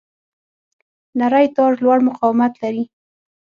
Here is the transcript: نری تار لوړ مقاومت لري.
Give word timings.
نری 1.19 1.47
تار 1.55 1.71
لوړ 1.83 1.99
مقاومت 2.07 2.53
لري. 2.63 2.83